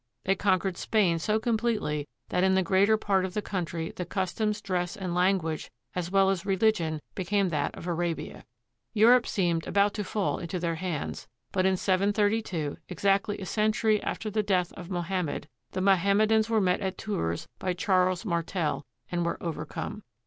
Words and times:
They 0.23 0.33
conquered 0.33 0.77
Spain 0.77 1.19
so 1.19 1.37
completely 1.39 2.07
that 2.29 2.43
in 2.43 2.55
the 2.55 2.63
greater 2.63 2.97
part 2.97 3.23
of 3.23 3.35
the 3.35 3.41
country 3.43 3.91
the 3.95 4.03
customs, 4.03 4.59
dress, 4.59 4.97
and 4.97 5.13
language 5.13 5.69
i 5.95 5.99
as 5.99 6.09
well 6.09 6.31
as 6.31 6.43
religion 6.43 7.01
became 7.13 7.49
that 7.49 7.75
of 7.75 7.85
Arabia. 7.85 8.43
Europe 8.95 9.27
seemed! 9.27 9.67
about 9.67 9.93
to 9.93 10.03
fall 10.03 10.39
into 10.39 10.57
their 10.59 10.73
hands, 10.73 11.27
but 11.51 11.67
in 11.67 11.77
732, 11.77 12.77
exactly 12.89 13.37
a 13.37 13.45
century! 13.45 14.01
after 14.01 14.31
the 14.31 14.41
death 14.41 14.73
of 14.73 14.89
Mohammed, 14.89 15.47
the 15.73 15.81
Mohammedans 15.81 16.49
were 16.49 16.59
met! 16.61 16.81
at 16.81 16.97
Tours 16.97 17.47
by 17.59 17.73
Charles 17.73 18.25
Martel 18.25 18.83
and 19.11 19.23
were 19.23 19.37
overcome. 19.39 20.01